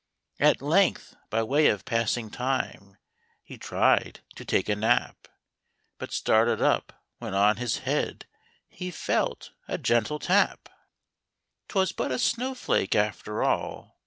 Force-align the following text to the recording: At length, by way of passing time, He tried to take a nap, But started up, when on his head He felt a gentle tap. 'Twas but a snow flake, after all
At 0.39 0.63
length, 0.63 1.15
by 1.29 1.43
way 1.43 1.67
of 1.67 1.85
passing 1.85 2.31
time, 2.31 2.97
He 3.43 3.55
tried 3.59 4.21
to 4.35 4.43
take 4.43 4.67
a 4.67 4.75
nap, 4.75 5.27
But 5.99 6.11
started 6.11 6.59
up, 6.59 7.03
when 7.19 7.35
on 7.35 7.57
his 7.57 7.77
head 7.85 8.25
He 8.67 8.89
felt 8.89 9.51
a 9.67 9.77
gentle 9.77 10.17
tap. 10.17 10.69
'Twas 11.67 11.91
but 11.91 12.11
a 12.11 12.17
snow 12.17 12.55
flake, 12.55 12.95
after 12.95 13.43
all 13.43 13.99